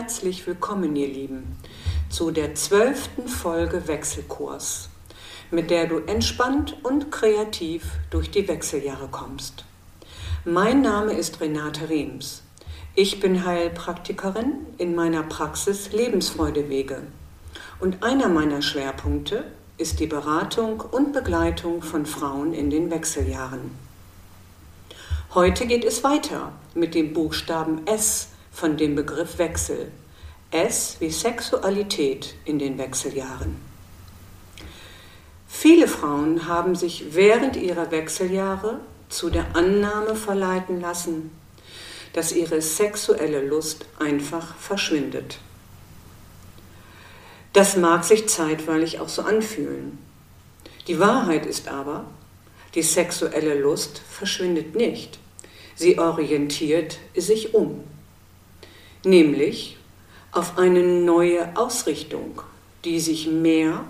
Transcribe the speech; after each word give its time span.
herzlich 0.00 0.46
willkommen, 0.46 0.96
ihr 0.96 1.08
Lieben, 1.08 1.58
zu 2.08 2.30
der 2.30 2.54
zwölften 2.54 3.28
Folge 3.28 3.86
Wechselkurs, 3.86 4.88
mit 5.50 5.68
der 5.68 5.88
du 5.88 5.98
entspannt 5.98 6.74
und 6.82 7.12
kreativ 7.12 7.84
durch 8.08 8.30
die 8.30 8.48
Wechseljahre 8.48 9.08
kommst. 9.08 9.66
Mein 10.46 10.80
Name 10.80 11.12
ist 11.12 11.42
Renate 11.42 11.90
Riems. 11.90 12.42
Ich 12.94 13.20
bin 13.20 13.44
Heilpraktikerin 13.44 14.52
in 14.78 14.94
meiner 14.94 15.22
Praxis 15.22 15.92
Lebensfreudewege 15.92 17.02
und 17.78 18.02
einer 18.02 18.30
meiner 18.30 18.62
Schwerpunkte 18.62 19.44
ist 19.76 20.00
die 20.00 20.06
Beratung 20.06 20.80
und 20.80 21.12
Begleitung 21.12 21.82
von 21.82 22.06
Frauen 22.06 22.54
in 22.54 22.70
den 22.70 22.90
Wechseljahren. 22.90 23.70
Heute 25.34 25.66
geht 25.66 25.84
es 25.84 26.02
weiter 26.02 26.52
mit 26.74 26.94
dem 26.94 27.12
Buchstaben 27.12 27.86
S 27.86 28.29
von 28.50 28.76
dem 28.76 28.94
Begriff 28.94 29.38
Wechsel. 29.38 29.90
S 30.50 30.96
wie 30.98 31.10
Sexualität 31.10 32.34
in 32.44 32.58
den 32.58 32.76
Wechseljahren. 32.76 33.56
Viele 35.46 35.86
Frauen 35.86 36.48
haben 36.48 36.74
sich 36.74 37.14
während 37.14 37.54
ihrer 37.54 37.92
Wechseljahre 37.92 38.80
zu 39.08 39.30
der 39.30 39.54
Annahme 39.54 40.16
verleiten 40.16 40.80
lassen, 40.80 41.30
dass 42.14 42.32
ihre 42.32 42.60
sexuelle 42.62 43.46
Lust 43.46 43.86
einfach 44.00 44.56
verschwindet. 44.56 45.38
Das 47.52 47.76
mag 47.76 48.04
sich 48.04 48.28
zeitweilig 48.28 48.98
auch 48.98 49.08
so 49.08 49.22
anfühlen. 49.22 49.98
Die 50.88 50.98
Wahrheit 50.98 51.46
ist 51.46 51.68
aber, 51.68 52.06
die 52.74 52.82
sexuelle 52.82 53.60
Lust 53.60 54.00
verschwindet 54.08 54.74
nicht. 54.74 55.18
Sie 55.76 55.98
orientiert 55.98 56.98
sich 57.14 57.54
um 57.54 57.84
nämlich 59.04 59.76
auf 60.32 60.58
eine 60.58 60.82
neue 60.82 61.56
Ausrichtung, 61.56 62.42
die 62.84 63.00
sich 63.00 63.26
mehr 63.26 63.84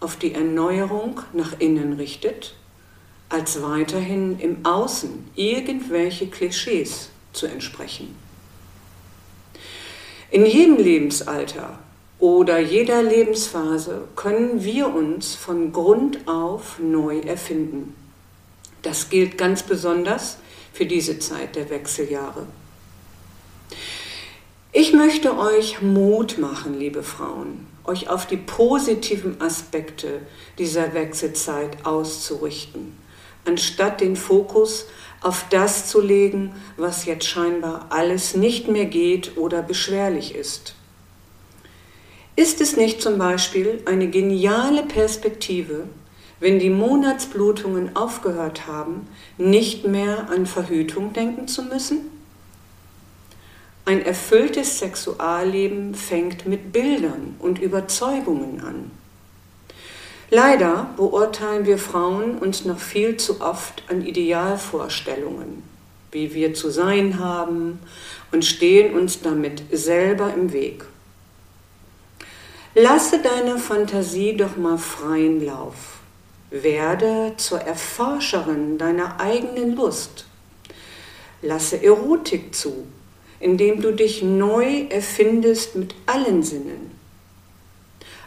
auf 0.00 0.16
die 0.16 0.34
Erneuerung 0.34 1.20
nach 1.32 1.58
innen 1.58 1.94
richtet, 1.94 2.54
als 3.28 3.62
weiterhin 3.62 4.38
im 4.38 4.64
Außen 4.64 5.30
irgendwelche 5.34 6.28
Klischees 6.28 7.10
zu 7.32 7.46
entsprechen. 7.46 8.14
In 10.30 10.44
jedem 10.44 10.76
Lebensalter 10.76 11.78
oder 12.18 12.58
jeder 12.58 13.02
Lebensphase 13.02 14.08
können 14.16 14.64
wir 14.64 14.94
uns 14.94 15.34
von 15.34 15.72
Grund 15.72 16.26
auf 16.28 16.78
neu 16.78 17.20
erfinden. 17.20 17.94
Das 18.82 19.10
gilt 19.10 19.38
ganz 19.38 19.62
besonders 19.62 20.38
für 20.72 20.86
diese 20.86 21.18
Zeit 21.18 21.56
der 21.56 21.70
Wechseljahre. 21.70 22.46
Ich 24.78 24.92
möchte 24.92 25.38
euch 25.38 25.80
Mut 25.80 26.36
machen, 26.36 26.78
liebe 26.78 27.02
Frauen, 27.02 27.66
euch 27.84 28.10
auf 28.10 28.26
die 28.26 28.36
positiven 28.36 29.40
Aspekte 29.40 30.20
dieser 30.58 30.92
Wechselzeit 30.92 31.86
auszurichten, 31.86 32.92
anstatt 33.46 34.02
den 34.02 34.16
Fokus 34.16 34.84
auf 35.22 35.46
das 35.48 35.88
zu 35.88 36.02
legen, 36.02 36.54
was 36.76 37.06
jetzt 37.06 37.24
scheinbar 37.24 37.86
alles 37.88 38.36
nicht 38.36 38.68
mehr 38.68 38.84
geht 38.84 39.38
oder 39.38 39.62
beschwerlich 39.62 40.34
ist. 40.34 40.74
Ist 42.36 42.60
es 42.60 42.76
nicht 42.76 43.00
zum 43.00 43.16
Beispiel 43.16 43.80
eine 43.86 44.08
geniale 44.08 44.82
Perspektive, 44.82 45.84
wenn 46.38 46.58
die 46.58 46.68
Monatsblutungen 46.68 47.96
aufgehört 47.96 48.66
haben, 48.66 49.08
nicht 49.38 49.86
mehr 49.86 50.28
an 50.28 50.44
Verhütung 50.44 51.14
denken 51.14 51.48
zu 51.48 51.62
müssen? 51.62 52.15
Ein 53.88 54.04
erfülltes 54.04 54.80
Sexualleben 54.80 55.94
fängt 55.94 56.44
mit 56.44 56.72
Bildern 56.72 57.36
und 57.38 57.60
Überzeugungen 57.60 58.60
an. 58.60 58.90
Leider 60.28 60.90
beurteilen 60.96 61.66
wir 61.66 61.78
Frauen 61.78 62.36
uns 62.38 62.64
noch 62.64 62.80
viel 62.80 63.16
zu 63.16 63.40
oft 63.40 63.84
an 63.88 64.04
Idealvorstellungen, 64.04 65.62
wie 66.10 66.34
wir 66.34 66.52
zu 66.52 66.70
sein 66.70 67.20
haben 67.20 67.78
und 68.32 68.44
stehen 68.44 68.92
uns 68.92 69.20
damit 69.22 69.62
selber 69.70 70.34
im 70.34 70.52
Weg. 70.52 70.84
Lasse 72.74 73.20
deine 73.22 73.56
Fantasie 73.56 74.36
doch 74.36 74.56
mal 74.56 74.78
freien 74.78 75.46
Lauf. 75.46 76.00
Werde 76.50 77.34
zur 77.36 77.60
Erforscherin 77.60 78.78
deiner 78.78 79.20
eigenen 79.20 79.76
Lust. 79.76 80.26
Lasse 81.40 81.80
Erotik 81.80 82.52
zu 82.52 82.88
indem 83.40 83.80
du 83.80 83.92
dich 83.92 84.22
neu 84.22 84.86
erfindest 84.88 85.76
mit 85.76 85.94
allen 86.06 86.42
Sinnen. 86.42 86.90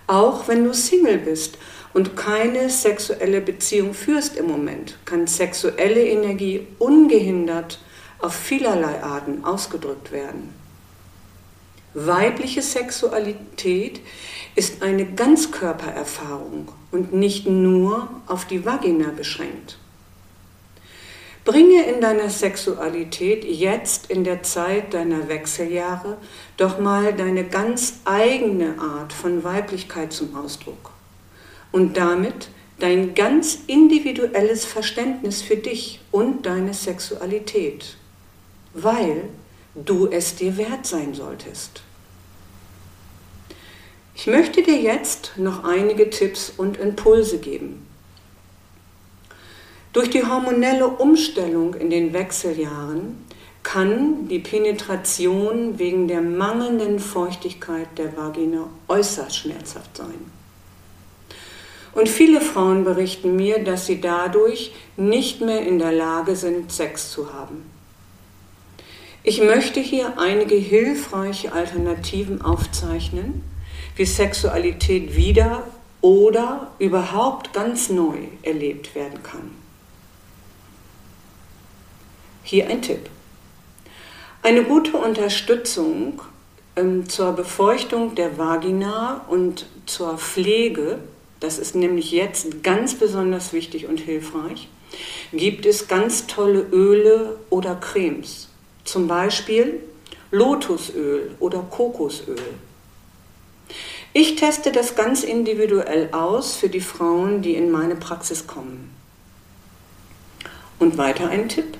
Auch 0.07 0.47
wenn 0.47 0.63
du 0.63 0.73
Single 0.73 1.19
bist 1.19 1.57
und 1.93 2.15
keine 2.15 2.69
sexuelle 2.69 3.41
Beziehung 3.41 3.93
führst 3.93 4.35
im 4.37 4.47
Moment, 4.47 4.97
kann 5.05 5.27
sexuelle 5.27 6.03
Energie 6.03 6.67
ungehindert 6.79 7.79
auf 8.19 8.33
vielerlei 8.33 9.01
Arten 9.01 9.43
ausgedrückt 9.43 10.11
werden. 10.11 10.53
Weibliche 11.93 12.61
Sexualität 12.61 14.01
ist 14.55 14.83
eine 14.83 15.05
Ganzkörpererfahrung 15.05 16.69
und 16.91 17.13
nicht 17.13 17.47
nur 17.47 18.09
auf 18.27 18.45
die 18.45 18.65
Vagina 18.65 19.09
beschränkt. 19.09 19.77
Bringe 21.45 21.83
in 21.83 22.01
deiner 22.01 22.29
Sexualität 22.29 23.43
jetzt 23.45 24.11
in 24.11 24.23
der 24.23 24.43
Zeit 24.43 24.93
deiner 24.93 25.29
Wechseljahre 25.29 26.17
doch 26.57 26.79
mal 26.79 27.13
deine 27.13 27.45
ganz 27.45 28.01
eigene 28.05 28.77
Art 28.79 29.13
von 29.13 29.43
Weiblichkeit 29.43 30.11
zum 30.11 30.35
Ausdruck. 30.35 30.91
Und 31.71 31.97
damit 31.97 32.49
dein 32.79 33.13
ganz 33.13 33.59
individuelles 33.67 34.65
Verständnis 34.65 35.41
für 35.41 35.57
dich 35.57 36.01
und 36.11 36.45
deine 36.45 36.73
Sexualität, 36.73 37.97
weil 38.73 39.23
du 39.75 40.07
es 40.07 40.35
dir 40.35 40.57
wert 40.57 40.85
sein 40.85 41.13
solltest. 41.13 41.83
Ich 44.15 44.27
möchte 44.27 44.61
dir 44.61 44.77
jetzt 44.77 45.33
noch 45.37 45.63
einige 45.63 46.09
Tipps 46.09 46.51
und 46.55 46.77
Impulse 46.77 47.39
geben, 47.39 47.85
durch 49.93 50.09
die 50.09 50.23
hormonelle 50.23 50.87
Umstellung 50.87 51.73
in 51.73 51.89
den 51.89 52.13
Wechseljahren 52.13 53.25
kann 53.63 54.27
die 54.27 54.39
Penetration 54.39 55.79
wegen 55.79 56.07
der 56.07 56.21
mangelnden 56.21 56.99
Feuchtigkeit 56.99 57.87
der 57.97 58.15
Vagina 58.15 58.67
äußerst 58.87 59.35
schmerzhaft 59.35 59.97
sein. 59.97 60.31
Und 61.93 62.07
viele 62.07 62.39
Frauen 62.39 62.83
berichten 62.83 63.35
mir, 63.35 63.63
dass 63.63 63.87
sie 63.87 63.99
dadurch 63.99 64.71
nicht 64.95 65.41
mehr 65.41 65.65
in 65.65 65.79
der 65.79 65.91
Lage 65.91 66.35
sind, 66.35 66.71
Sex 66.71 67.11
zu 67.11 67.33
haben. 67.33 67.65
Ich 69.23 69.41
möchte 69.41 69.79
hier 69.79 70.17
einige 70.17 70.55
hilfreiche 70.55 71.51
Alternativen 71.51 72.41
aufzeichnen, 72.41 73.43
wie 73.95 74.05
Sexualität 74.05 75.15
wieder 75.15 75.67
oder 76.01 76.71
überhaupt 76.79 77.53
ganz 77.53 77.89
neu 77.89 78.17
erlebt 78.43 78.95
werden 78.95 79.21
kann. 79.23 79.58
Hier 82.49 82.67
ein 82.67 82.81
Tipp. 82.81 83.11
Eine 84.41 84.63
gute 84.63 84.97
Unterstützung 84.97 86.19
ähm, 86.75 87.07
zur 87.07 87.33
Befeuchtung 87.33 88.15
der 88.15 88.39
Vagina 88.39 89.23
und 89.27 89.67
zur 89.85 90.17
Pflege, 90.17 90.97
das 91.39 91.59
ist 91.59 91.75
nämlich 91.75 92.11
jetzt 92.11 92.63
ganz 92.63 92.95
besonders 92.95 93.53
wichtig 93.53 93.85
und 93.85 93.99
hilfreich, 93.99 94.67
gibt 95.31 95.67
es 95.67 95.87
ganz 95.87 96.25
tolle 96.25 96.61
Öle 96.71 97.37
oder 97.51 97.75
Cremes. 97.75 98.49
Zum 98.83 99.07
Beispiel 99.07 99.83
Lotusöl 100.31 101.35
oder 101.39 101.59
Kokosöl. 101.59 102.35
Ich 104.11 104.37
teste 104.37 104.71
das 104.71 104.95
ganz 104.95 105.21
individuell 105.21 106.09
aus 106.13 106.55
für 106.55 106.69
die 106.69 106.81
Frauen, 106.81 107.43
die 107.43 107.53
in 107.53 107.69
meine 107.69 107.95
Praxis 107.95 108.47
kommen. 108.47 108.89
Und 110.79 110.97
weiter 110.97 111.29
ein 111.29 111.47
Tipp. 111.47 111.77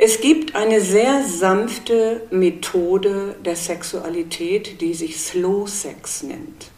Es 0.00 0.20
gibt 0.20 0.54
eine 0.54 0.80
sehr 0.80 1.24
sanfte 1.24 2.22
Methode 2.30 3.34
der 3.44 3.56
Sexualität, 3.56 4.80
die 4.80 4.94
sich 4.94 5.18
Slow 5.18 5.66
Sex 5.66 6.22
nennt. 6.22 6.70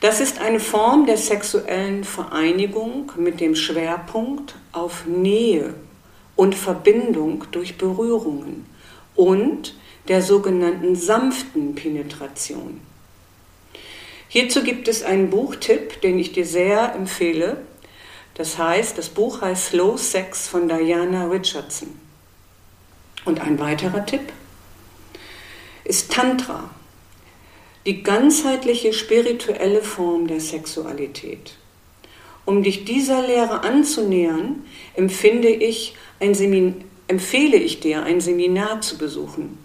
Das 0.00 0.20
ist 0.20 0.40
eine 0.40 0.58
Form 0.58 1.06
der 1.06 1.16
sexuellen 1.16 2.02
Vereinigung 2.02 3.12
mit 3.16 3.40
dem 3.40 3.54
Schwerpunkt 3.54 4.56
auf 4.72 5.06
Nähe 5.06 5.74
und 6.34 6.56
Verbindung 6.56 7.44
durch 7.52 7.78
Berührungen 7.78 8.66
und 9.14 9.76
der 10.08 10.22
sogenannten 10.22 10.96
sanften 10.96 11.76
Penetration. 11.76 12.80
Hierzu 14.28 14.64
gibt 14.64 14.88
es 14.88 15.04
einen 15.04 15.30
Buchtipp, 15.30 16.00
den 16.00 16.18
ich 16.18 16.32
dir 16.32 16.46
sehr 16.46 16.96
empfehle. 16.96 17.58
Das 18.36 18.58
heißt, 18.58 18.98
das 18.98 19.08
Buch 19.08 19.40
heißt 19.40 19.66
Slow 19.66 19.96
Sex 19.98 20.46
von 20.48 20.68
Diana 20.68 21.26
Richardson. 21.26 21.98
Und 23.24 23.40
ein 23.40 23.58
weiterer 23.58 24.06
Tipp. 24.06 24.32
ist 25.84 26.12
Tantra, 26.12 26.70
die 27.86 28.02
ganzheitliche 28.02 28.92
spirituelle 28.92 29.82
Form 29.82 30.26
der 30.26 30.40
Sexualität. 30.40 31.54
Um 32.44 32.62
dich 32.62 32.84
dieser 32.84 33.26
Lehre 33.26 33.62
anzunähern, 33.62 34.64
empfinde 34.94 35.48
ich 35.48 35.96
ein 36.20 36.34
Semin 36.34 36.84
empfehle 37.08 37.56
ich 37.56 37.80
dir, 37.80 38.02
ein 38.02 38.20
Seminar 38.20 38.80
zu 38.80 38.98
besuchen. 38.98 39.58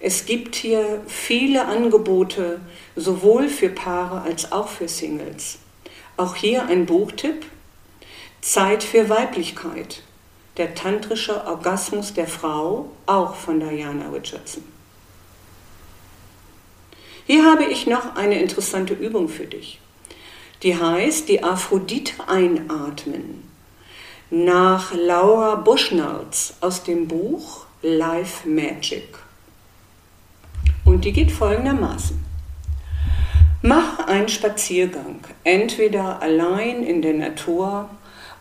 Es 0.00 0.26
gibt 0.26 0.54
hier 0.54 1.02
viele 1.06 1.64
Angebote, 1.66 2.60
sowohl 2.96 3.48
für 3.48 3.68
Paare 3.68 4.22
als 4.22 4.52
auch 4.52 4.68
für 4.68 4.88
Singles. 4.88 5.58
Auch 6.16 6.34
hier 6.34 6.66
ein 6.66 6.86
Buchtipp. 6.86 7.46
Zeit 8.40 8.84
für 8.84 9.08
Weiblichkeit. 9.08 10.02
Der 10.56 10.74
tantrische 10.74 11.46
Orgasmus 11.46 12.14
der 12.14 12.26
Frau, 12.26 12.90
auch 13.06 13.34
von 13.34 13.60
Diana 13.60 14.10
Richardson. 14.10 14.64
Hier 17.26 17.44
habe 17.44 17.64
ich 17.64 17.86
noch 17.86 18.16
eine 18.16 18.40
interessante 18.40 18.94
Übung 18.94 19.28
für 19.28 19.44
dich. 19.44 19.80
Die 20.62 20.76
heißt 20.76 21.28
die 21.28 21.44
Aphrodite 21.44 22.12
einatmen. 22.26 23.48
Nach 24.30 24.92
Laura 24.94 25.56
Buschnalz 25.56 26.54
aus 26.60 26.82
dem 26.82 27.06
Buch 27.06 27.66
Life 27.82 28.48
Magic. 28.48 29.18
Und 30.84 31.04
die 31.04 31.12
geht 31.12 31.30
folgendermaßen. 31.30 32.18
Mach 33.62 34.06
einen 34.06 34.28
Spaziergang, 34.28 35.20
entweder 35.44 36.22
allein 36.22 36.82
in 36.82 37.02
der 37.02 37.14
Natur 37.14 37.90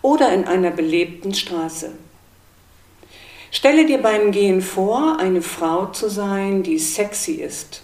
oder 0.08 0.32
in 0.32 0.46
einer 0.46 0.72
belebten 0.72 1.34
Straße. 1.34 1.92
Stelle 3.52 3.86
dir 3.86 4.02
beim 4.02 4.32
Gehen 4.32 4.62
vor, 4.62 5.18
eine 5.20 5.42
Frau 5.42 5.88
zu 5.88 6.10
sein, 6.10 6.64
die 6.64 6.80
sexy 6.80 7.34
ist. 7.34 7.82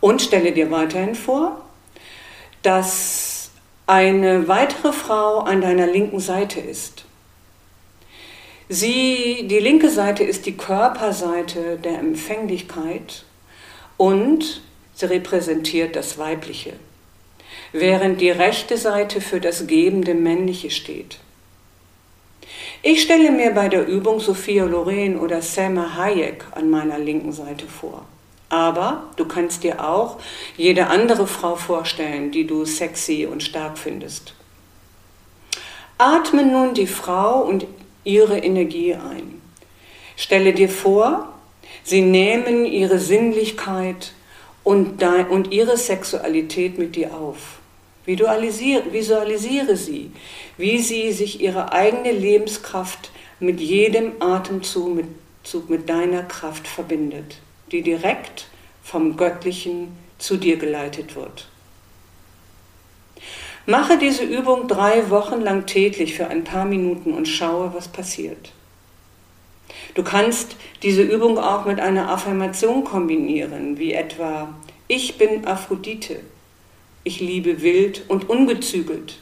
Und 0.00 0.22
stelle 0.22 0.50
dir 0.50 0.72
weiterhin 0.72 1.14
vor, 1.14 1.64
dass 2.62 3.52
eine 3.86 4.48
weitere 4.48 4.92
Frau 4.92 5.38
an 5.38 5.60
deiner 5.60 5.86
linken 5.86 6.18
Seite 6.18 6.58
ist. 6.58 7.04
Sie, 8.68 9.46
die 9.48 9.60
linke 9.60 9.88
Seite 9.88 10.24
ist 10.24 10.46
die 10.46 10.56
Körperseite 10.56 11.78
der 11.78 12.00
Empfänglichkeit 12.00 13.24
und 13.98 14.62
sie 14.94 15.06
repräsentiert 15.06 15.94
das 15.94 16.18
Weibliche, 16.18 16.72
während 17.72 18.20
die 18.20 18.30
rechte 18.30 18.76
Seite 18.76 19.20
für 19.20 19.40
das 19.40 19.66
gebende 19.66 20.14
Männliche 20.14 20.70
steht. 20.70 21.18
Ich 22.82 23.02
stelle 23.02 23.30
mir 23.30 23.52
bei 23.52 23.68
der 23.68 23.86
Übung 23.86 24.20
Sophia 24.20 24.64
Loren 24.64 25.18
oder 25.18 25.40
Selma 25.40 25.96
Hayek 25.96 26.44
an 26.52 26.68
meiner 26.68 26.98
linken 26.98 27.32
Seite 27.32 27.66
vor. 27.66 28.04
Aber 28.48 29.04
du 29.16 29.24
kannst 29.24 29.62
dir 29.62 29.88
auch 29.88 30.18
jede 30.56 30.88
andere 30.88 31.26
Frau 31.26 31.56
vorstellen, 31.56 32.32
die 32.32 32.46
du 32.46 32.64
sexy 32.64 33.26
und 33.30 33.42
stark 33.42 33.78
findest. 33.78 34.34
Atme 35.96 36.44
nun 36.44 36.74
die 36.74 36.88
Frau 36.88 37.42
und 37.42 37.66
ihre 38.04 38.38
Energie 38.38 38.94
ein. 38.94 39.40
Stelle 40.16 40.52
dir 40.52 40.68
vor, 40.68 41.32
sie 41.84 42.02
nehmen 42.02 42.66
ihre 42.66 42.98
Sinnlichkeit 42.98 44.12
und, 44.64 45.00
ihre 45.50 45.76
Sexualität 45.76 46.78
mit 46.78 46.96
dir 46.96 47.14
auf. 47.14 47.61
Visualisiere, 48.04 49.76
sie, 49.76 50.10
wie 50.56 50.78
sie 50.78 51.12
sich 51.12 51.40
ihre 51.40 51.72
eigene 51.72 52.12
Lebenskraft 52.12 53.10
mit 53.40 53.60
jedem 53.60 54.12
Atemzug 54.20 54.94
mit, 54.94 55.06
mit 55.68 55.88
deiner 55.88 56.22
Kraft 56.22 56.66
verbindet 56.66 57.38
die 57.72 57.82
direkt 57.82 58.46
vom 58.82 59.16
Göttlichen 59.16 59.96
zu 60.18 60.36
dir 60.36 60.58
geleitet 60.58 61.16
wird. 61.16 61.48
Mache 63.64 63.96
diese 63.96 64.24
Übung 64.24 64.68
drei 64.68 65.08
Wochen 65.10 65.40
lang 65.40 65.66
täglich 65.66 66.14
für 66.14 66.28
ein 66.28 66.44
paar 66.44 66.64
Minuten 66.64 67.14
und 67.14 67.26
schaue, 67.26 67.72
was 67.74 67.88
passiert. 67.88 68.52
Du 69.94 70.02
kannst 70.02 70.56
diese 70.82 71.02
Übung 71.02 71.38
auch 71.38 71.64
mit 71.64 71.80
einer 71.80 72.10
Affirmation 72.10 72.84
kombinieren, 72.84 73.78
wie 73.78 73.92
etwa 73.92 74.52
Ich 74.88 75.16
bin 75.16 75.46
Aphrodite, 75.46 76.20
ich 77.04 77.20
liebe 77.20 77.62
wild 77.62 78.04
und 78.08 78.28
ungezügelt, 78.28 79.18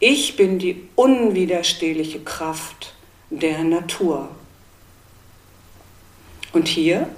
ich 0.00 0.36
bin 0.36 0.58
die 0.58 0.88
unwiderstehliche 0.96 2.20
Kraft 2.20 2.94
der 3.30 3.64
Natur. 3.64 4.28
Und 6.52 6.68
hier 6.68 7.08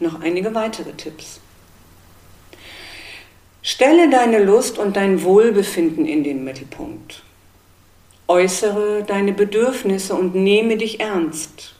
noch 0.00 0.20
einige 0.20 0.54
weitere 0.54 0.92
Tipps. 0.92 1.40
Stelle 3.62 4.08
deine 4.08 4.42
Lust 4.42 4.78
und 4.78 4.96
dein 4.96 5.22
Wohlbefinden 5.22 6.06
in 6.06 6.22
den 6.22 6.44
Mittelpunkt. 6.44 7.22
Äußere 8.28 9.04
deine 9.04 9.32
Bedürfnisse 9.32 10.14
und 10.14 10.34
nehme 10.34 10.76
dich 10.76 11.00
ernst. 11.00 11.74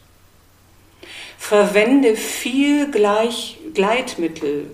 Verwende 1.38 2.16
viel 2.16 2.90
Gleich 2.90 3.58
Gleitmittel. 3.74 4.70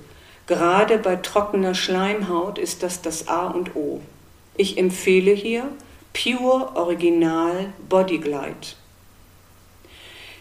Gerade 0.46 0.98
bei 0.98 1.16
trockener 1.16 1.74
Schleimhaut 1.74 2.58
ist 2.58 2.82
das 2.82 3.00
das 3.00 3.28
A 3.28 3.46
und 3.46 3.76
O. 3.76 4.00
Ich 4.56 4.76
empfehle 4.76 5.32
hier 5.32 5.68
Pure 6.12 6.76
Original 6.76 7.72
Body 7.88 8.18
Glide. 8.18 8.74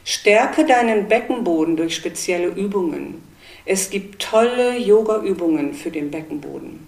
Stärke 0.03 0.65
deinen 0.65 1.07
Beckenboden 1.07 1.77
durch 1.77 1.95
spezielle 1.95 2.47
Übungen. 2.47 3.23
Es 3.65 3.89
gibt 3.91 4.21
tolle 4.21 4.77
Yoga-Übungen 4.77 5.73
für 5.73 5.91
den 5.91 6.09
Beckenboden. 6.09 6.87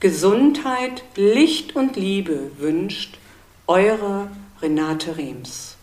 Gesundheit, 0.00 1.04
Licht 1.16 1.76
und 1.76 1.96
Liebe 1.96 2.50
wünscht 2.58 3.18
eure 3.66 4.28
Renate 4.60 5.16
Rems. 5.16 5.76